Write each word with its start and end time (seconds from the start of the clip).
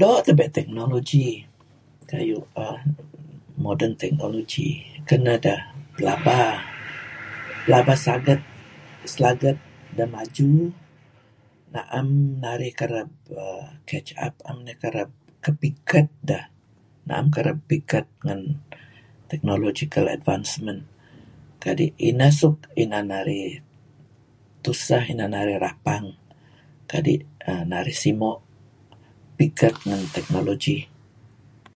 Doo' 0.00 0.22
tebe' 0.26 0.54
teknologi, 0.56 1.26
kayu' 2.10 2.48
err 2.64 2.78
moden 3.64 3.92
teknologi 4.02 4.68
keneh 5.08 5.38
deh 5.44 5.60
plaba... 5.96 6.38
plaba 7.64 7.94
saget, 8.06 8.40
saget 9.14 9.58
deh 9.96 10.08
maju... 10.14 10.50
na'em 11.74 12.08
narih 12.42 12.72
kereb 12.80 13.08
err 13.42 13.62
catch 13.88 14.10
up... 14.26 14.34
na'em 14.44 14.58
narih 14.66 15.08
kepigket 15.44 16.08
deh... 16.28 16.44
na'em 17.06 17.26
kereb 17.36 17.58
pigket 17.70 18.06
ngen 18.24 18.40
technologal 19.30 20.06
advancenent. 20.16 20.82
Kadi' 21.62 21.90
ineh 22.08 22.32
suk 22.40 22.56
inan 22.82 23.06
narih 23.12 23.48
tuseh, 24.62 25.04
inan 25.12 25.30
narih 25.34 25.58
rapang, 25.64 26.06
kadi' 26.90 27.20
narih 27.72 27.96
simo' 28.02 28.40
pigket 29.38 29.74
ngen 29.88 30.02
teknologi. 30.16 30.76